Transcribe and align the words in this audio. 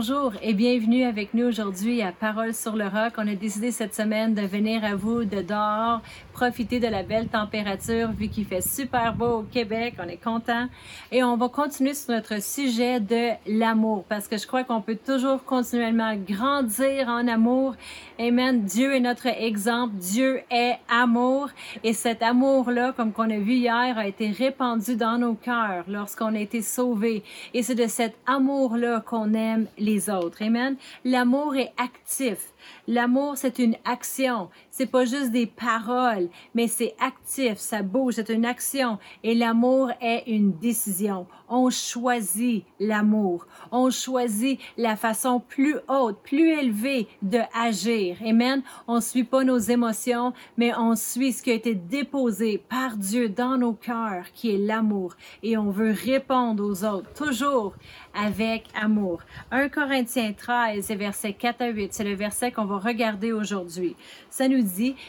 Bonjour 0.00 0.32
et 0.40 0.54
bienvenue 0.54 1.04
avec 1.04 1.34
nous 1.34 1.44
aujourd'hui 1.44 2.00
à 2.00 2.10
Parole 2.10 2.54
sur 2.54 2.74
le 2.74 2.84
roc. 2.84 3.12
On 3.18 3.28
a 3.28 3.34
décidé 3.34 3.70
cette 3.70 3.94
semaine 3.94 4.32
de 4.32 4.40
venir 4.40 4.82
à 4.82 4.94
vous 4.94 5.26
de 5.26 5.42
dehors, 5.42 6.00
profiter 6.32 6.80
de 6.80 6.86
la 6.86 7.02
belle 7.02 7.28
température 7.28 8.10
vu 8.10 8.28
qu'il 8.28 8.46
fait 8.46 8.62
super 8.62 9.14
beau 9.14 9.40
au 9.40 9.42
Québec. 9.42 9.96
On 9.98 10.08
est 10.08 10.16
content 10.16 10.68
et 11.12 11.22
on 11.22 11.36
va 11.36 11.50
continuer 11.50 11.92
sur 11.92 12.14
notre 12.14 12.40
sujet 12.40 12.98
de 12.98 13.32
l'amour 13.46 14.06
parce 14.08 14.26
que 14.26 14.38
je 14.38 14.46
crois 14.46 14.64
qu'on 14.64 14.80
peut 14.80 14.96
toujours 14.96 15.44
continuellement 15.44 16.16
grandir 16.16 17.08
en 17.08 17.28
amour. 17.28 17.74
Amen. 18.18 18.62
Dieu 18.62 18.94
est 18.94 19.00
notre 19.00 19.26
exemple. 19.26 19.96
Dieu 19.96 20.40
est 20.50 20.78
amour 20.88 21.50
et 21.84 21.92
cet 21.92 22.22
amour-là, 22.22 22.94
comme 22.96 23.12
qu'on 23.12 23.28
a 23.28 23.38
vu 23.38 23.52
hier, 23.52 23.98
a 23.98 24.06
été 24.06 24.30
répandu 24.30 24.96
dans 24.96 25.18
nos 25.18 25.34
cœurs 25.34 25.84
lorsqu'on 25.88 26.34
a 26.34 26.38
été 26.38 26.62
sauvés. 26.62 27.22
Et 27.52 27.62
c'est 27.62 27.74
de 27.74 27.86
cet 27.86 28.14
amour-là 28.26 29.02
qu'on 29.02 29.34
aime 29.34 29.66
les 29.76 29.89
autres. 29.98 30.42
Amen. 30.42 30.76
L'amour 31.04 31.56
est 31.56 31.72
actif. 31.76 32.52
L'amour, 32.86 33.36
c'est 33.36 33.58
une 33.58 33.76
action. 33.84 34.48
C'est 34.80 34.86
pas 34.86 35.04
juste 35.04 35.30
des 35.30 35.44
paroles, 35.44 36.30
mais 36.54 36.66
c'est 36.66 36.94
actif, 37.00 37.58
ça 37.58 37.82
bouge, 37.82 38.14
c'est 38.14 38.30
une 38.30 38.46
action. 38.46 38.98
Et 39.22 39.34
l'amour 39.34 39.90
est 40.00 40.22
une 40.26 40.52
décision. 40.52 41.26
On 41.50 41.68
choisit 41.68 42.64
l'amour. 42.78 43.46
On 43.72 43.90
choisit 43.90 44.58
la 44.78 44.96
façon 44.96 45.38
plus 45.46 45.76
haute, 45.86 46.16
plus 46.22 46.48
élevée 46.58 47.08
de 47.20 47.40
agir. 47.54 48.16
Amen. 48.24 48.62
On 48.88 49.02
suit 49.02 49.24
pas 49.24 49.44
nos 49.44 49.58
émotions, 49.58 50.32
mais 50.56 50.72
on 50.74 50.96
suit 50.96 51.34
ce 51.34 51.42
qui 51.42 51.50
a 51.50 51.54
été 51.54 51.74
déposé 51.74 52.56
par 52.56 52.96
Dieu 52.96 53.28
dans 53.28 53.58
nos 53.58 53.74
cœurs, 53.74 54.32
qui 54.32 54.54
est 54.54 54.58
l'amour. 54.58 55.14
Et 55.42 55.58
on 55.58 55.70
veut 55.70 55.92
répondre 55.92 56.64
aux 56.64 56.84
autres, 56.84 57.12
toujours 57.12 57.74
avec 58.14 58.64
amour. 58.80 59.20
1 59.50 59.68
Corinthiens 59.68 60.32
13, 60.32 60.88
verset 60.92 61.34
4 61.34 61.60
à 61.60 61.68
8, 61.68 61.92
c'est 61.92 62.04
le 62.04 62.14
verset 62.14 62.50
qu'on 62.50 62.64
va 62.64 62.78
regarder 62.78 63.32
aujourd'hui. 63.32 63.94
Ça 64.30 64.48
nous 64.48 64.62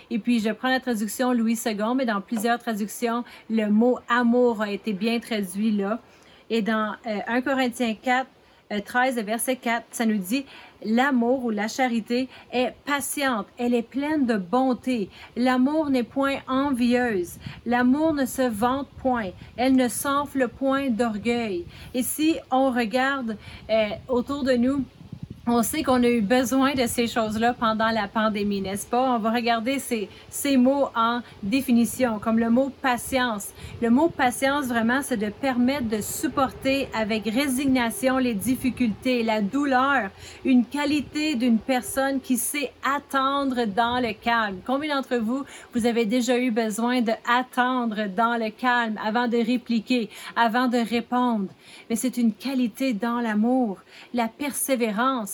et 0.10 0.20
puis 0.20 0.40
je 0.40 0.50
prends 0.50 0.70
la 0.70 0.80
traduction 0.80 1.34
Louis 1.34 1.60
II, 1.66 1.96
mais 1.96 2.06
dans 2.06 2.22
plusieurs 2.22 2.60
traductions, 2.60 3.24
le 3.50 3.68
mot 3.68 4.00
amour 4.10 4.62
a 4.62 4.72
été 4.72 4.94
bien 4.94 5.20
traduit 5.20 5.72
là. 5.72 6.00
Et 6.50 6.62
dans 6.62 6.96
1 7.06 7.38
euh, 7.38 7.42
Corinthiens 7.42 7.96
4, 8.02 8.28
13, 8.86 9.18
euh, 9.18 9.22
verset 9.22 9.56
4, 9.56 9.86
ça 9.92 10.06
nous 10.06 10.18
dit, 10.18 10.46
l'amour 10.84 11.46
ou 11.46 11.50
la 11.50 11.68
charité 11.68 12.28
est 12.52 12.74
patiente, 12.86 13.48
elle 13.58 13.74
est 13.74 13.88
pleine 13.88 14.26
de 14.26 14.36
bonté. 14.36 15.10
L'amour 15.36 15.90
n'est 15.90 16.04
point 16.04 16.38
envieuse. 16.48 17.38
L'amour 17.66 18.14
ne 18.14 18.26
se 18.26 18.42
vante 18.42 18.88
point. 19.02 19.32
Elle 19.58 19.76
ne 19.76 19.88
s'enfle 19.88 20.48
point 20.48 20.90
d'orgueil. 20.90 21.66
Et 21.94 22.04
si 22.04 22.38
on 22.50 22.72
regarde 22.72 23.38
euh, 23.70 23.90
autour 24.08 24.44
de 24.44 24.54
nous, 24.54 24.84
on 25.48 25.64
sait 25.64 25.82
qu'on 25.82 26.04
a 26.04 26.08
eu 26.08 26.22
besoin 26.22 26.76
de 26.76 26.86
ces 26.86 27.08
choses-là 27.08 27.56
pendant 27.56 27.90
la 27.90 28.08
pandémie, 28.08 28.62
n'est-ce 28.62 28.86
pas? 28.86 29.16
On 29.16 29.18
va 29.18 29.32
regarder 29.32 29.80
ces, 29.80 30.08
ces 30.30 30.56
mots 30.56 30.90
en 30.96 31.22
définition, 31.42 32.20
comme 32.20 32.38
le 32.38 32.52
mot 32.52 32.72
patience. 32.82 33.48
Le 33.82 33.90
mot 33.90 34.08
patience, 34.08 34.68
vraiment, 34.68 35.02
c'est 35.02 35.18
de 35.18 35.30
permettre 35.30 35.88
de 35.88 36.00
supporter 36.00 36.88
avec 36.94 37.26
résignation 37.26 38.20
les 38.20 38.36
difficultés, 38.36 39.24
la 39.24 39.42
douleur, 39.42 40.12
une 40.46 40.64
qualité 40.64 41.34
d'une 41.34 41.58
personne 41.58 42.22
qui 42.22 42.38
sait 42.38 42.72
attendre 42.84 43.66
dans 43.66 44.00
le 44.00 44.14
calme. 44.14 44.60
Combien 44.66 44.96
d'entre 44.96 45.18
vous, 45.18 45.44
vous 45.74 45.88
avez 45.88 46.06
déjà 46.06 46.38
eu 46.38 46.52
besoin 46.52 47.02
de 47.02 47.14
attendre 47.28 48.08
dans 48.16 48.38
le 48.38 48.52
calme 48.52 49.00
avant 49.04 49.28
de 49.28 49.38
répliquer, 49.38 50.12
avant 50.36 50.68
de 50.68 50.78
répondre? 50.78 51.48
Mais 51.90 51.96
c'est 51.96 52.18
une 52.18 52.34
qualité 52.34 52.94
dans 52.94 53.20
l'amour, 53.20 53.80
la 54.14 54.28
persévérance 54.28 55.31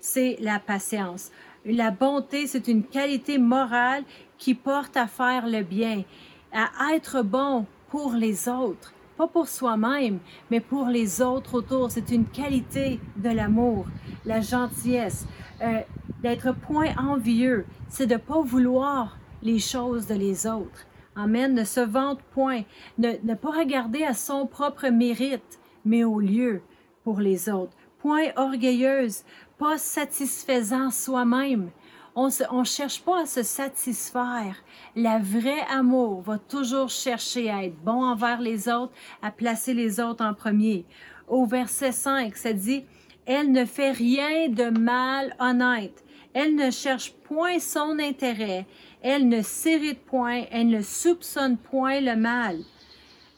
c'est 0.00 0.36
la 0.40 0.58
patience. 0.58 1.30
La 1.64 1.90
bonté, 1.90 2.46
c'est 2.46 2.68
une 2.68 2.84
qualité 2.84 3.38
morale 3.38 4.04
qui 4.38 4.54
porte 4.54 4.96
à 4.96 5.06
faire 5.06 5.46
le 5.46 5.62
bien, 5.62 6.04
à 6.52 6.94
être 6.94 7.22
bon 7.22 7.66
pour 7.90 8.12
les 8.12 8.48
autres, 8.48 8.94
pas 9.16 9.26
pour 9.26 9.48
soi-même, 9.48 10.20
mais 10.50 10.60
pour 10.60 10.86
les 10.86 11.20
autres 11.20 11.54
autour. 11.54 11.90
C'est 11.90 12.10
une 12.10 12.24
qualité 12.24 12.98
de 13.16 13.28
l'amour, 13.28 13.86
la 14.24 14.40
gentillesse, 14.40 15.26
euh, 15.60 15.80
d'être 16.22 16.54
point 16.54 16.96
envieux, 16.96 17.66
c'est 17.88 18.06
de 18.06 18.16
pas 18.16 18.40
vouloir 18.40 19.18
les 19.42 19.58
choses 19.58 20.06
de 20.06 20.14
les 20.14 20.46
autres. 20.46 20.86
Amen. 21.16 21.54
Ne 21.54 21.64
se 21.64 21.80
vante 21.80 22.20
point, 22.32 22.62
ne, 22.98 23.12
ne 23.22 23.34
pas 23.34 23.50
regarder 23.50 24.04
à 24.04 24.14
son 24.14 24.46
propre 24.46 24.88
mérite, 24.88 25.60
mais 25.84 26.04
au 26.04 26.20
lieu 26.20 26.62
pour 27.04 27.20
les 27.20 27.48
autres 27.48 27.76
point 28.00 28.28
orgueilleuse, 28.36 29.24
pas 29.58 29.78
satisfaisant 29.78 30.90
soi-même. 30.90 31.70
On 32.16 32.26
ne 32.26 32.64
cherche 32.64 33.00
pas 33.02 33.22
à 33.22 33.26
se 33.26 33.42
satisfaire. 33.42 34.56
La 34.96 35.18
vraie 35.18 35.64
amour 35.70 36.22
va 36.22 36.38
toujours 36.38 36.88
chercher 36.88 37.50
à 37.50 37.64
être 37.64 37.80
bon 37.84 38.04
envers 38.04 38.40
les 38.40 38.68
autres, 38.68 38.92
à 39.22 39.30
placer 39.30 39.74
les 39.74 40.00
autres 40.00 40.24
en 40.24 40.34
premier. 40.34 40.84
Au 41.28 41.46
verset 41.46 41.92
5, 41.92 42.36
ça 42.36 42.52
dit, 42.52 42.84
Elle 43.26 43.52
ne 43.52 43.64
fait 43.64 43.92
rien 43.92 44.48
de 44.48 44.70
mal 44.76 45.36
honnête. 45.38 46.04
Elle 46.32 46.56
ne 46.56 46.70
cherche 46.70 47.12
point 47.12 47.58
son 47.58 47.98
intérêt. 48.00 48.66
Elle 49.02 49.28
ne 49.28 49.42
s'irrite 49.42 50.04
point. 50.04 50.44
Elle 50.50 50.68
ne 50.68 50.82
soupçonne 50.82 51.56
point 51.56 52.00
le 52.00 52.16
mal. 52.16 52.58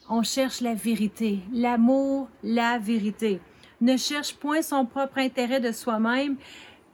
On 0.09 0.23
cherche 0.23 0.61
la 0.61 0.75
vérité, 0.75 1.41
l'amour, 1.53 2.29
la 2.43 2.79
vérité 2.79 3.41
ne 3.82 3.97
cherche 3.97 4.34
point 4.37 4.62
son 4.62 4.87
propre 4.87 5.19
intérêt 5.19 5.60
de 5.60 5.72
soi-même, 5.72 6.37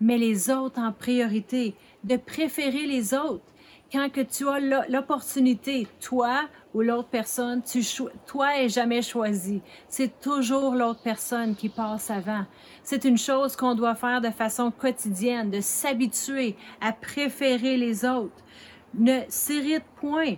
mais 0.00 0.16
les 0.16 0.50
autres 0.50 0.81
en 0.81 0.91
priorité, 0.91 1.75
de 2.03 2.16
préférer 2.16 2.87
les 2.87 3.15
autres. 3.15 3.44
Quand 3.93 4.10
que 4.10 4.21
tu 4.21 4.49
as 4.49 4.60
l'opportunité, 4.88 5.87
toi 6.00 6.43
ou 6.75 6.82
l'autre 6.82 7.09
personne, 7.09 7.62
tu 7.62 7.82
toi 8.26 8.59
est 8.59 8.69
jamais 8.69 9.00
choisi. 9.00 9.62
C'est 9.88 10.21
toujours 10.21 10.75
l'autre 10.75 11.00
personne 11.03 11.56
qui 11.56 11.69
passe 11.69 12.10
avant. 12.10 12.44
C'est 12.82 13.05
une 13.05 13.16
chose 13.16 13.56
qu'on 13.56 13.75
doit 13.75 13.94
faire 13.94 14.20
de 14.20 14.31
façon 14.31 14.70
quotidienne, 14.70 15.50
de 15.50 15.60
s'habituer 15.60 16.56
à 16.81 16.93
préférer 16.93 17.76
les 17.76 18.05
autres. 18.05 18.44
Ne 18.94 19.20
s'irrite 19.28 19.84
point 20.00 20.37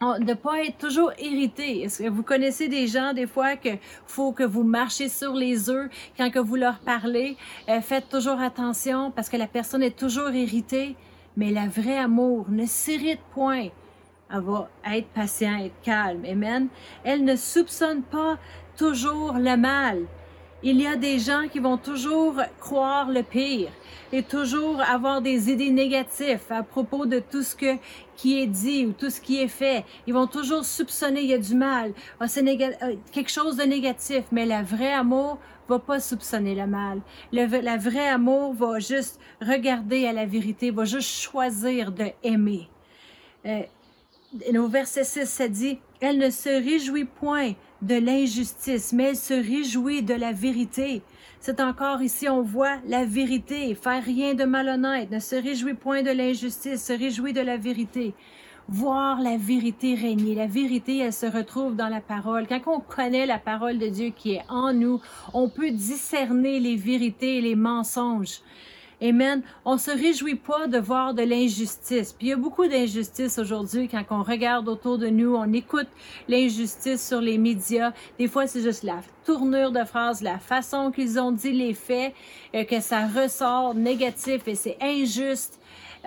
de 0.00 0.24
ne 0.24 0.34
pas 0.34 0.62
être 0.64 0.78
toujours 0.78 1.12
irrité. 1.18 1.82
Est-ce 1.82 2.02
que 2.02 2.08
vous 2.08 2.22
connaissez 2.22 2.68
des 2.68 2.86
gens, 2.86 3.12
des 3.12 3.26
fois, 3.26 3.56
que 3.56 3.68
faut 4.06 4.32
que 4.32 4.42
vous 4.42 4.62
marchez 4.62 5.10
sur 5.10 5.34
les 5.34 5.68
œufs 5.68 5.90
quand 6.16 6.30
que 6.30 6.38
vous 6.38 6.56
leur 6.56 6.78
parlez? 6.78 7.36
Euh, 7.68 7.82
faites 7.82 8.08
toujours 8.08 8.40
attention 8.40 9.10
parce 9.10 9.28
que 9.28 9.36
la 9.36 9.46
personne 9.46 9.82
est 9.82 9.98
toujours 9.98 10.30
irritée. 10.30 10.96
Mais 11.36 11.50
la 11.50 11.66
vraie 11.66 11.98
amour 11.98 12.46
ne 12.48 12.64
s'irrite 12.64 13.20
point. 13.34 13.68
Elle 14.32 14.40
va 14.40 14.70
être 14.90 15.08
patient, 15.08 15.58
être 15.58 15.80
calme. 15.82 16.24
Amen. 16.24 16.68
Elle 17.04 17.24
ne 17.24 17.36
soupçonne 17.36 18.02
pas 18.02 18.38
toujours 18.76 19.34
le 19.34 19.56
mal. 19.56 20.06
Il 20.62 20.78
y 20.78 20.86
a 20.86 20.96
des 20.96 21.18
gens 21.18 21.48
qui 21.50 21.58
vont 21.58 21.78
toujours 21.78 22.34
croire 22.58 23.10
le 23.10 23.22
pire 23.22 23.70
et 24.12 24.22
toujours 24.22 24.82
avoir 24.82 25.22
des 25.22 25.50
idées 25.50 25.70
négatives 25.70 26.42
à 26.50 26.62
propos 26.62 27.06
de 27.06 27.18
tout 27.18 27.42
ce 27.42 27.56
que, 27.56 27.76
qui 28.14 28.38
est 28.42 28.46
dit 28.46 28.84
ou 28.84 28.92
tout 28.92 29.08
ce 29.08 29.22
qui 29.22 29.40
est 29.40 29.48
fait. 29.48 29.86
Ils 30.06 30.12
vont 30.12 30.26
toujours 30.26 30.66
soupçonner 30.66 31.22
il 31.22 31.30
y 31.30 31.34
a 31.34 31.38
du 31.38 31.54
mal, 31.54 31.94
ah, 32.20 32.28
c'est 32.28 32.46
euh, 32.46 32.96
quelque 33.10 33.30
chose 33.30 33.56
de 33.56 33.62
négatif, 33.62 34.24
mais 34.32 34.44
la 34.44 34.62
vraie 34.62 34.92
amour 34.92 35.38
va 35.66 35.78
pas 35.78 35.98
soupçonner 35.98 36.54
le 36.54 36.66
mal. 36.66 37.00
Le, 37.32 37.46
la 37.62 37.78
vraie 37.78 38.08
amour 38.08 38.52
va 38.52 38.80
juste 38.80 39.18
regarder 39.40 40.06
à 40.06 40.12
la 40.12 40.26
vérité, 40.26 40.70
va 40.70 40.84
juste 40.84 41.22
choisir 41.22 41.90
de 41.90 42.06
aimer. 42.22 42.68
Euh, 43.46 43.62
au 44.58 44.68
verset 44.68 45.04
6, 45.04 45.24
ça 45.24 45.48
dit, 45.48 45.78
elle 46.00 46.18
ne 46.18 46.30
se 46.30 46.48
réjouit 46.48 47.04
point 47.04 47.52
de 47.82 47.94
l'injustice, 47.94 48.92
mais 48.92 49.10
elle 49.10 49.16
se 49.16 49.34
réjouit 49.34 50.02
de 50.02 50.14
la 50.14 50.32
vérité. 50.32 51.02
C'est 51.40 51.60
encore 51.60 52.02
ici, 52.02 52.28
on 52.28 52.42
voit 52.42 52.76
la 52.86 53.04
vérité, 53.04 53.74
faire 53.74 54.04
rien 54.04 54.34
de 54.34 54.44
malhonnête, 54.44 55.10
ne 55.10 55.18
se 55.18 55.36
réjouit 55.36 55.74
point 55.74 56.02
de 56.02 56.10
l'injustice, 56.10 56.84
se 56.84 56.92
réjouit 56.92 57.32
de 57.32 57.40
la 57.40 57.56
vérité. 57.56 58.14
Voir 58.68 59.20
la 59.20 59.36
vérité 59.36 59.94
régner. 59.94 60.34
La 60.34 60.46
vérité, 60.46 60.98
elle 60.98 61.12
se 61.12 61.26
retrouve 61.26 61.74
dans 61.74 61.88
la 61.88 62.00
parole. 62.00 62.46
Quand 62.46 62.60
on 62.66 62.80
connaît 62.80 63.26
la 63.26 63.38
parole 63.38 63.78
de 63.78 63.88
Dieu 63.88 64.12
qui 64.14 64.34
est 64.34 64.44
en 64.48 64.72
nous, 64.72 65.00
on 65.34 65.48
peut 65.48 65.72
discerner 65.72 66.60
les 66.60 66.76
vérités 66.76 67.38
et 67.38 67.40
les 67.40 67.56
mensonges. 67.56 68.40
Amen. 69.02 69.42
On 69.64 69.78
se 69.78 69.90
réjouit 69.90 70.34
pas 70.34 70.66
de 70.66 70.78
voir 70.78 71.14
de 71.14 71.22
l'injustice. 71.22 72.12
Puis 72.12 72.26
il 72.26 72.30
y 72.30 72.32
a 72.34 72.36
beaucoup 72.36 72.66
d'injustice 72.66 73.38
aujourd'hui 73.38 73.88
quand 73.88 74.04
on 74.10 74.22
regarde 74.22 74.68
autour 74.68 74.98
de 74.98 75.08
nous, 75.08 75.34
on 75.34 75.50
écoute 75.54 75.88
l'injustice 76.28 77.06
sur 77.06 77.20
les 77.22 77.38
médias. 77.38 77.92
Des 78.18 78.28
fois, 78.28 78.46
c'est 78.46 78.60
juste 78.60 78.82
la 78.82 79.00
tournure 79.24 79.72
de 79.72 79.84
phrase, 79.84 80.20
la 80.20 80.38
façon 80.38 80.90
qu'ils 80.90 81.18
ont 81.18 81.32
dit 81.32 81.52
les 81.52 81.72
faits, 81.72 82.12
euh, 82.54 82.64
que 82.64 82.80
ça 82.80 83.06
ressort 83.06 83.74
négatif 83.74 84.46
et 84.46 84.54
c'est 84.54 84.76
injuste. 84.82 85.58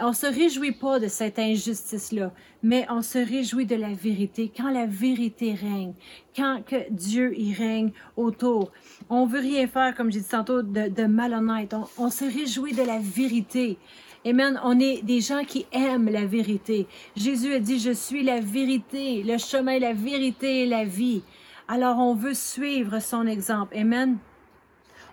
On 0.01 0.13
se 0.13 0.25
réjouit 0.25 0.71
pas 0.71 0.99
de 0.99 1.07
cette 1.07 1.37
injustice-là, 1.37 2.31
mais 2.63 2.85
on 2.89 3.01
se 3.01 3.19
réjouit 3.19 3.65
de 3.65 3.75
la 3.75 3.93
vérité. 3.93 4.51
Quand 4.55 4.71
la 4.71 4.87
vérité 4.87 5.53
règne, 5.53 5.93
quand 6.35 6.63
que 6.65 6.91
Dieu 6.91 7.37
y 7.37 7.53
règne 7.53 7.91
autour, 8.17 8.71
on 9.09 9.25
veut 9.25 9.39
rien 9.39 9.67
faire, 9.67 9.95
comme 9.95 10.11
j'ai 10.11 10.21
dit 10.21 10.27
tantôt, 10.27 10.63
de, 10.63 10.89
de 10.89 11.05
malhonnête. 11.05 11.73
On, 11.73 11.85
on 11.97 12.09
se 12.09 12.25
réjouit 12.25 12.73
de 12.73 12.83
la 12.83 12.99
vérité. 12.99 13.77
Amen. 14.25 14.59
On 14.63 14.79
est 14.79 15.03
des 15.03 15.21
gens 15.21 15.43
qui 15.43 15.65
aiment 15.71 16.09
la 16.09 16.25
vérité. 16.25 16.87
Jésus 17.15 17.53
a 17.53 17.59
dit, 17.59 17.79
je 17.79 17.91
suis 17.91 18.23
la 18.23 18.39
vérité, 18.39 19.21
le 19.21 19.37
chemin, 19.37 19.77
la 19.79 19.93
vérité 19.93 20.63
et 20.63 20.65
la 20.65 20.85
vie. 20.85 21.21
Alors 21.67 21.99
on 21.99 22.15
veut 22.15 22.33
suivre 22.33 22.99
son 22.99 23.27
exemple. 23.27 23.77
Amen. 23.77 24.17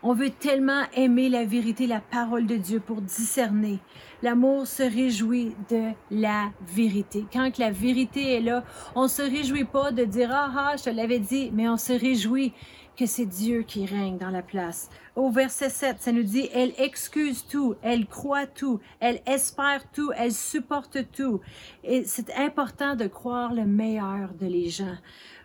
On 0.02 0.14
veut 0.14 0.31
tellement 0.31 0.85
aimer 0.94 1.29
la 1.29 1.44
vérité, 1.44 1.87
la 1.87 2.00
parole 2.00 2.47
de 2.47 2.56
Dieu 2.56 2.81
pour 2.81 3.02
discerner. 3.02 3.81
L'amour 4.23 4.67
se 4.67 4.82
réjouit 4.82 5.55
de 5.69 5.91
la 6.11 6.50
vérité. 6.75 7.26
Quand 7.31 7.58
la 7.58 7.70
vérité 7.70 8.37
est 8.37 8.41
là, 8.41 8.64
on 8.94 9.08
se 9.08 9.20
réjouit 9.20 9.64
pas 9.64 9.93
de 9.93 10.05
dire 10.05 10.31
ah 10.32 10.50
ah, 10.56 10.75
je 10.79 10.85
te 10.85 10.91
l'avais 10.91 11.19
dit, 11.19 11.50
mais 11.52 11.69
on 11.69 11.76
se 11.76 11.93
réjouit 11.93 12.55
que 12.97 13.05
c'est 13.05 13.26
Dieu 13.26 13.62
qui 13.62 13.85
règne 13.85 14.17
dans 14.17 14.31
la 14.31 14.41
place. 14.43 14.88
Au 15.17 15.31
verset 15.31 15.69
7, 15.69 15.97
ça 16.00 16.12
nous 16.12 16.23
dit, 16.23 16.49
elle 16.55 16.73
excuse 16.79 17.47
tout, 17.47 17.75
elle 17.82 18.06
croit 18.06 18.47
tout, 18.47 18.81
elle 19.00 19.20
espère 19.26 19.91
tout, 19.91 20.12
elle 20.17 20.32
supporte 20.32 21.11
tout. 21.12 21.41
Et 21.85 22.05
c'est 22.05 22.35
important 22.37 22.97
de 22.97 23.06
croire 23.06 23.52
le 23.52 23.67
meilleur 23.67 24.32
de 24.32 24.47
les 24.47 24.70
gens. 24.70 24.97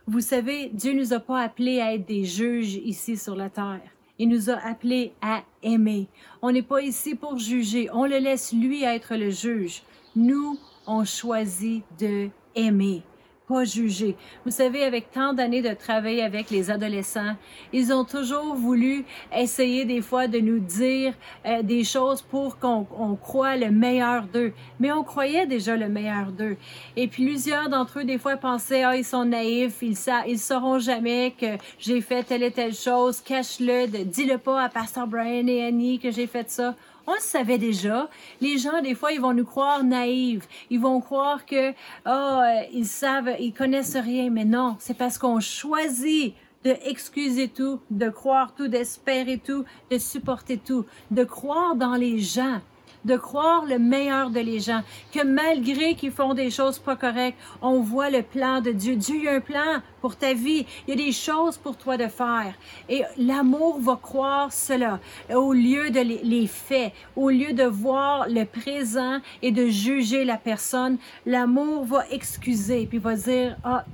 Vous 0.07 0.21
savez, 0.21 0.69
Dieu 0.73 0.93
nous 0.93 1.13
a 1.13 1.19
pas 1.19 1.41
appelés 1.41 1.81
à 1.81 1.93
être 1.93 2.05
des 2.05 2.23
juges 2.23 2.75
ici 2.75 3.17
sur 3.17 3.35
la 3.35 3.49
terre. 3.49 3.94
Il 4.17 4.29
nous 4.29 4.49
a 4.49 4.55
appelés 4.55 5.13
à 5.21 5.43
aimer. 5.61 6.07
On 6.41 6.51
n'est 6.51 6.61
pas 6.61 6.81
ici 6.81 7.15
pour 7.15 7.37
juger. 7.37 7.89
On 7.91 8.05
le 8.05 8.17
laisse 8.17 8.53
lui 8.53 8.83
être 8.83 9.15
le 9.15 9.29
juge. 9.29 9.83
Nous, 10.15 10.57
on 10.87 11.03
choisit 11.03 11.83
de 11.99 12.29
aimer 12.55 13.03
pas 13.47 13.63
juger. 13.63 14.15
Vous 14.43 14.51
savez, 14.51 14.83
avec 14.83 15.11
tant 15.11 15.33
d'années 15.33 15.61
de 15.61 15.73
travail 15.73 16.21
avec 16.21 16.49
les 16.49 16.71
adolescents, 16.71 17.35
ils 17.73 17.93
ont 17.93 18.05
toujours 18.05 18.55
voulu 18.55 19.05
essayer 19.35 19.85
des 19.85 20.01
fois 20.01 20.27
de 20.27 20.39
nous 20.39 20.59
dire 20.59 21.13
euh, 21.45 21.61
des 21.61 21.83
choses 21.83 22.21
pour 22.21 22.57
qu'on 22.57 22.87
on 22.97 23.15
croit 23.15 23.57
le 23.57 23.71
meilleur 23.71 24.23
d'eux. 24.23 24.53
Mais 24.79 24.91
on 24.91 25.03
croyait 25.03 25.45
déjà 25.45 25.75
le 25.75 25.89
meilleur 25.89 26.31
d'eux. 26.31 26.57
Et 26.95 27.07
plusieurs 27.07 27.69
d'entre 27.69 27.99
eux, 27.99 28.03
des 28.03 28.17
fois, 28.17 28.37
pensaient, 28.37 28.83
ah, 28.83 28.95
ils 28.95 29.05
sont 29.05 29.25
naïfs, 29.25 29.81
ils, 29.81 29.95
sa 29.95 30.25
ils 30.27 30.39
sauront 30.39 30.79
jamais 30.79 31.33
que 31.39 31.57
j'ai 31.77 32.01
fait 32.01 32.23
telle 32.23 32.43
et 32.43 32.51
telle 32.51 32.73
chose, 32.73 33.21
cache-le, 33.21 33.87
dis-le 34.03 34.37
pas 34.37 34.63
à 34.63 34.69
Pasteur 34.69 35.07
Brian 35.07 35.47
et 35.47 35.63
Annie 35.63 35.99
que 35.99 36.11
j'ai 36.11 36.27
fait 36.27 36.49
ça. 36.49 36.75
On 37.07 37.13
le 37.13 37.19
savait 37.19 37.57
déjà. 37.57 38.09
Les 38.41 38.57
gens, 38.57 38.81
des 38.81 38.95
fois, 38.95 39.11
ils 39.11 39.21
vont 39.21 39.33
nous 39.33 39.45
croire 39.45 39.83
naïves. 39.83 40.45
Ils 40.69 40.79
vont 40.79 40.99
croire 41.01 41.45
que, 41.45 41.71
oh, 42.05 42.65
ils 42.73 42.85
savent, 42.85 43.35
ils 43.39 43.53
connaissent 43.53 43.97
rien. 43.97 44.29
Mais 44.29 44.45
non, 44.45 44.75
c'est 44.79 44.97
parce 44.97 45.17
qu'on 45.17 45.39
choisit 45.39 46.33
de 46.63 46.75
excuser 46.85 47.47
tout, 47.47 47.79
de 47.91 48.09
croire 48.09 48.55
tout, 48.55 48.67
d'espérer 48.67 49.37
tout, 49.37 49.65
de 49.91 49.97
supporter 49.99 50.57
tout, 50.57 50.85
de 51.11 51.23
croire 51.23 51.75
dans 51.75 51.93
les 51.93 52.19
gens 52.19 52.59
de 53.05 53.15
croire 53.15 53.65
le 53.65 53.79
meilleur 53.79 54.29
de 54.31 54.39
les 54.39 54.59
gens, 54.59 54.81
que 55.13 55.23
malgré 55.23 55.95
qu'ils 55.95 56.11
font 56.11 56.33
des 56.33 56.49
choses 56.49 56.79
pas 56.79 56.95
correctes, 56.95 57.37
on 57.61 57.79
voit 57.79 58.09
le 58.09 58.23
plan 58.23 58.59
de 58.61 58.71
Dieu. 58.71 58.95
Dieu 58.95 59.29
a 59.29 59.35
un 59.35 59.39
plan 59.39 59.81
pour 60.01 60.15
ta 60.15 60.33
vie. 60.33 60.65
Il 60.87 60.95
y 60.95 61.01
a 61.01 61.05
des 61.05 61.11
choses 61.11 61.57
pour 61.57 61.77
toi 61.77 61.97
de 61.97 62.07
faire. 62.07 62.53
Et 62.89 63.03
l'amour 63.17 63.79
va 63.79 63.99
croire 64.01 64.51
cela 64.51 64.99
au 65.33 65.53
lieu 65.53 65.91
de 65.91 65.99
les 65.99 66.47
faits, 66.47 66.91
au 67.15 67.29
lieu 67.29 67.53
de 67.53 67.63
voir 67.63 68.27
le 68.27 68.43
présent 68.45 69.19
et 69.41 69.51
de 69.51 69.67
juger 69.67 70.25
la 70.25 70.37
personne. 70.37 70.97
L'amour 71.25 71.85
va 71.85 72.05
excuser 72.11 72.87
puis 72.87 72.97
va 72.97 73.15
dire, 73.15 73.55
ah, 73.63 73.85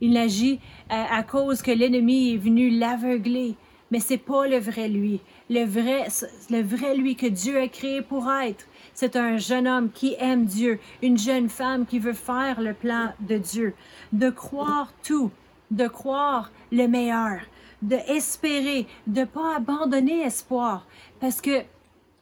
il 0.00 0.16
agit 0.16 0.60
à, 0.88 1.16
à 1.16 1.22
cause 1.22 1.62
que 1.62 1.70
l'ennemi 1.70 2.34
est 2.34 2.38
venu 2.38 2.70
l'aveugler. 2.70 3.56
Mais 3.90 4.00
c'est 4.00 4.18
pas 4.18 4.46
le 4.46 4.58
vrai 4.58 4.88
lui 4.88 5.20
le 5.50 5.64
vrai, 5.64 6.08
le 6.50 6.62
vrai 6.62 6.94
lui 6.94 7.16
que 7.16 7.26
Dieu 7.26 7.60
a 7.60 7.68
créé 7.68 8.02
pour 8.02 8.30
être. 8.30 8.66
C'est 8.94 9.16
un 9.16 9.36
jeune 9.38 9.66
homme 9.66 9.90
qui 9.90 10.16
aime 10.18 10.44
Dieu, 10.44 10.78
une 11.02 11.18
jeune 11.18 11.48
femme 11.48 11.86
qui 11.86 11.98
veut 11.98 12.12
faire 12.12 12.60
le 12.60 12.74
plan 12.74 13.12
de 13.20 13.38
Dieu, 13.38 13.74
de 14.12 14.30
croire 14.30 14.92
tout, 15.02 15.30
de 15.70 15.86
croire 15.86 16.50
le 16.72 16.86
meilleur, 16.86 17.40
de 17.82 17.96
espérer, 18.08 18.86
de 19.06 19.24
pas 19.24 19.56
abandonner 19.56 20.22
espoir, 20.22 20.86
parce 21.20 21.40
que 21.40 21.62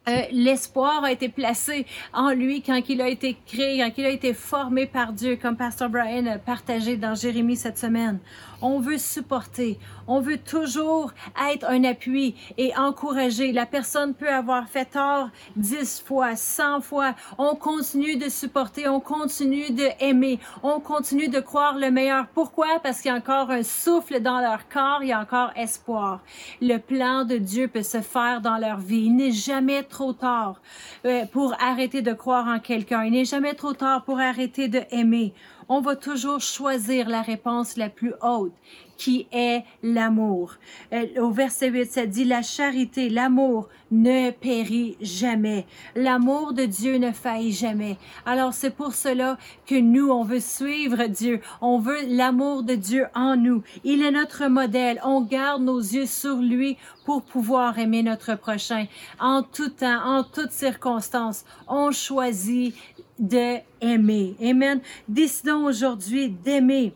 euh, 0.08 0.22
l'espoir 0.30 1.02
a 1.04 1.12
été 1.12 1.28
placé 1.28 1.86
en 2.12 2.30
lui 2.30 2.62
quand 2.62 2.80
il 2.88 3.00
a 3.00 3.08
été 3.08 3.36
créé, 3.46 3.78
quand 3.78 3.92
il 3.96 4.04
a 4.04 4.10
été 4.10 4.34
formé 4.34 4.86
par 4.86 5.12
Dieu, 5.12 5.36
comme 5.40 5.56
Pastor 5.56 5.88
Brian 5.88 6.26
a 6.26 6.38
partagé 6.38 6.96
dans 6.96 7.14
Jérémie 7.14 7.56
cette 7.56 7.78
semaine. 7.78 8.18
On 8.62 8.78
veut 8.80 8.98
supporter, 8.98 9.78
on 10.06 10.20
veut 10.20 10.38
toujours 10.38 11.12
être 11.50 11.66
un 11.68 11.84
appui 11.84 12.34
et 12.56 12.74
encourager. 12.76 13.52
La 13.52 13.66
personne 13.66 14.14
peut 14.14 14.30
avoir 14.30 14.68
fait 14.68 14.86
tort 14.86 15.28
dix 15.56 16.02
fois, 16.06 16.36
cent 16.36 16.80
fois. 16.80 17.14
On 17.36 17.54
continue 17.54 18.16
de 18.16 18.28
supporter, 18.28 18.88
on 18.88 19.00
continue 19.00 19.70
de 19.70 19.88
aimer, 20.00 20.38
on 20.62 20.80
continue 20.80 21.28
de 21.28 21.40
croire 21.40 21.76
le 21.76 21.90
meilleur. 21.90 22.26
Pourquoi? 22.28 22.78
Parce 22.82 23.00
qu'il 23.00 23.10
y 23.10 23.14
a 23.14 23.18
encore 23.18 23.50
un 23.50 23.62
souffle 23.62 24.20
dans 24.20 24.40
leur 24.40 24.68
corps, 24.68 25.00
il 25.02 25.08
y 25.08 25.12
a 25.12 25.20
encore 25.20 25.50
espoir. 25.56 26.20
Le 26.62 26.78
plan 26.78 27.24
de 27.24 27.36
Dieu 27.36 27.68
peut 27.68 27.82
se 27.82 28.00
faire 28.00 28.40
dans 28.40 28.56
leur 28.56 28.78
vie. 28.78 29.06
Il 29.06 29.16
n'est 29.16 29.32
jamais 29.32 29.82
trop 29.82 29.95
tard 30.12 30.60
euh, 31.04 31.24
pour 31.26 31.54
arrêter 31.60 32.02
de 32.02 32.12
croire 32.12 32.46
en 32.46 32.58
quelqu'un. 32.58 33.04
Il 33.04 33.12
n'est 33.12 33.24
jamais 33.24 33.54
trop 33.54 33.72
tard 33.72 34.04
pour 34.04 34.18
arrêter 34.18 34.68
de 34.68 34.80
aimer 34.90 35.34
on 35.68 35.80
va 35.80 35.96
toujours 35.96 36.40
choisir 36.40 37.08
la 37.08 37.22
réponse 37.22 37.76
la 37.76 37.88
plus 37.88 38.12
haute, 38.22 38.52
qui 38.96 39.26
est 39.32 39.64
l'amour. 39.82 40.54
Euh, 40.92 41.20
au 41.20 41.30
verset 41.30 41.68
8, 41.68 41.90
ça 41.90 42.06
dit, 42.06 42.24
la 42.24 42.42
charité, 42.42 43.08
l'amour 43.08 43.68
ne 43.90 44.30
périt 44.30 44.96
jamais. 45.00 45.66
L'amour 45.94 46.52
de 46.52 46.64
Dieu 46.64 46.98
ne 46.98 47.12
faillit 47.12 47.52
jamais. 47.52 47.98
Alors 48.24 48.54
c'est 48.54 48.70
pour 48.70 48.94
cela 48.94 49.38
que 49.66 49.74
nous, 49.74 50.08
on 50.08 50.24
veut 50.24 50.40
suivre 50.40 51.06
Dieu. 51.06 51.40
On 51.60 51.78
veut 51.78 52.06
l'amour 52.08 52.62
de 52.62 52.74
Dieu 52.74 53.06
en 53.14 53.36
nous. 53.36 53.62
Il 53.84 54.02
est 54.02 54.10
notre 54.10 54.46
modèle. 54.46 55.00
On 55.04 55.20
garde 55.20 55.62
nos 55.62 55.80
yeux 55.80 56.06
sur 56.06 56.36
lui 56.36 56.76
pour 57.04 57.22
pouvoir 57.22 57.78
aimer 57.78 58.02
notre 58.02 58.34
prochain. 58.34 58.86
En 59.20 59.42
tout 59.42 59.68
temps, 59.68 60.04
en 60.04 60.24
toutes 60.24 60.52
circonstances, 60.52 61.44
on 61.68 61.92
choisit 61.92 62.74
de 63.18 63.58
aimer. 63.80 64.34
Amen. 64.42 64.80
Décidons 65.08 65.64
aujourd'hui 65.64 66.28
d'aimer 66.28 66.94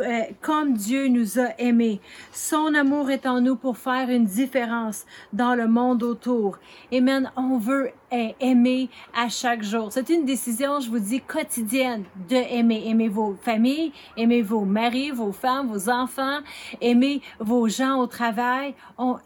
euh, 0.00 0.22
comme 0.40 0.72
Dieu 0.74 1.08
nous 1.08 1.38
a 1.38 1.48
aimés. 1.58 2.00
Son 2.32 2.74
amour 2.74 3.10
est 3.10 3.26
en 3.26 3.40
nous 3.40 3.56
pour 3.56 3.76
faire 3.76 4.08
une 4.08 4.24
différence 4.24 5.04
dans 5.32 5.54
le 5.54 5.68
monde 5.68 6.02
autour. 6.02 6.58
Amen. 6.92 7.30
On 7.36 7.58
veut 7.58 7.90
aimer 8.10 8.88
à 9.14 9.28
chaque 9.28 9.62
jour. 9.62 9.92
C'est 9.92 10.08
une 10.08 10.24
décision, 10.24 10.80
je 10.80 10.88
vous 10.88 10.98
dis, 10.98 11.20
quotidienne 11.20 12.04
de 12.28 12.36
aimer. 12.36 12.82
Aimer 12.86 13.08
vos 13.08 13.36
familles, 13.42 13.92
aimer 14.16 14.42
vos 14.42 14.64
maris, 14.64 15.10
vos 15.10 15.32
femmes, 15.32 15.68
vos 15.68 15.90
enfants, 15.90 16.38
aimer 16.80 17.20
vos 17.38 17.68
gens 17.68 17.98
au 17.98 18.06
travail, 18.06 18.74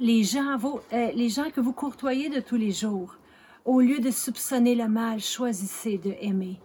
les 0.00 0.24
gens, 0.24 0.56
vos, 0.56 0.80
euh, 0.92 1.10
les 1.14 1.28
gens 1.28 1.50
que 1.54 1.60
vous 1.60 1.72
courtoyez 1.72 2.30
de 2.30 2.40
tous 2.40 2.56
les 2.56 2.72
jours. 2.72 3.16
Au 3.64 3.80
lieu 3.80 3.98
de 3.98 4.10
soupçonner 4.10 4.74
le 4.74 4.88
mal, 4.88 5.20
choisissez 5.20 5.96
de 5.96 6.14
aimer. 6.20 6.60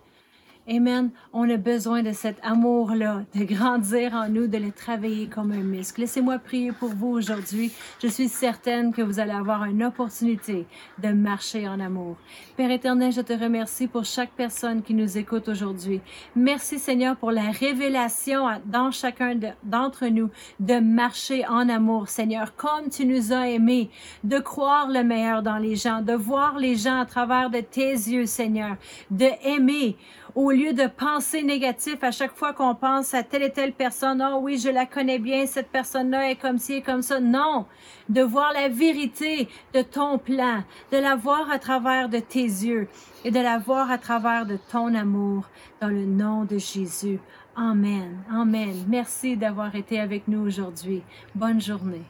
Amen. 0.71 1.09
On 1.33 1.49
a 1.49 1.57
besoin 1.57 2.03
de 2.03 2.11
cet 2.11 2.37
amour-là, 2.43 3.23
de 3.33 3.43
grandir 3.43 4.13
en 4.13 4.29
nous, 4.29 4.45
de 4.45 4.59
le 4.59 4.71
travailler 4.71 5.25
comme 5.25 5.51
un 5.51 5.63
muscle. 5.63 6.01
Laissez-moi 6.01 6.37
prier 6.37 6.71
pour 6.71 6.89
vous 6.89 7.07
aujourd'hui. 7.07 7.71
Je 8.03 8.07
suis 8.07 8.27
certaine 8.27 8.93
que 8.93 9.01
vous 9.01 9.19
allez 9.19 9.31
avoir 9.31 9.63
une 9.63 9.83
opportunité 9.83 10.67
de 11.01 11.07
marcher 11.07 11.67
en 11.67 11.79
amour. 11.79 12.17
Père 12.55 12.69
éternel, 12.69 13.11
je 13.11 13.21
te 13.21 13.33
remercie 13.33 13.87
pour 13.87 14.05
chaque 14.05 14.29
personne 14.29 14.83
qui 14.83 14.93
nous 14.93 15.17
écoute 15.17 15.47
aujourd'hui. 15.47 16.01
Merci 16.35 16.77
Seigneur 16.77 17.15
pour 17.15 17.31
la 17.31 17.49
révélation 17.49 18.45
dans 18.67 18.91
chacun 18.91 19.39
d'entre 19.63 20.05
nous 20.05 20.29
de 20.59 20.79
marcher 20.79 21.47
en 21.47 21.67
amour, 21.67 22.09
Seigneur, 22.09 22.55
comme 22.55 22.89
tu 22.91 23.07
nous 23.07 23.33
as 23.33 23.47
aimés, 23.47 23.89
de 24.23 24.37
croire 24.37 24.87
le 24.87 25.03
meilleur 25.03 25.41
dans 25.41 25.57
les 25.57 25.75
gens, 25.75 26.03
de 26.03 26.13
voir 26.13 26.59
les 26.59 26.75
gens 26.75 26.99
à 26.99 27.05
travers 27.07 27.49
de 27.49 27.59
tes 27.59 27.89
yeux, 27.89 28.27
Seigneur, 28.27 28.75
de 29.09 29.29
aimer 29.43 29.97
au 30.35 30.51
lieu 30.59 30.73
de 30.73 30.87
penser 30.87 31.41
négatif 31.43 32.03
à 32.03 32.11
chaque 32.11 32.35
fois 32.35 32.53
qu'on 32.53 32.75
pense 32.75 33.13
à 33.13 33.23
telle 33.23 33.43
et 33.43 33.51
telle 33.51 33.71
personne, 33.71 34.21
oh 34.21 34.39
oui, 34.41 34.57
je 34.57 34.69
la 34.69 34.85
connais 34.85 35.19
bien, 35.19 35.45
cette 35.45 35.69
personne-là 35.69 36.31
est 36.31 36.35
comme 36.35 36.57
ci 36.57 36.73
et 36.73 36.81
comme 36.81 37.01
ça. 37.01 37.19
Non, 37.19 37.65
de 38.09 38.21
voir 38.21 38.51
la 38.53 38.67
vérité 38.67 39.47
de 39.73 39.81
ton 39.81 40.17
plan, 40.17 40.63
de 40.91 40.97
la 40.97 41.15
voir 41.15 41.49
à 41.49 41.59
travers 41.59 42.09
de 42.09 42.19
tes 42.19 42.43
yeux 42.43 42.87
et 43.23 43.31
de 43.31 43.39
la 43.39 43.57
voir 43.57 43.89
à 43.89 43.97
travers 43.97 44.45
de 44.45 44.57
ton 44.71 44.93
amour 44.93 45.45
dans 45.81 45.87
le 45.87 46.05
nom 46.05 46.43
de 46.43 46.57
Jésus. 46.57 47.19
Amen. 47.55 48.17
Amen. 48.31 48.85
Merci 48.87 49.37
d'avoir 49.37 49.75
été 49.75 49.99
avec 49.99 50.27
nous 50.27 50.45
aujourd'hui. 50.45 51.03
Bonne 51.35 51.61
journée. 51.61 52.03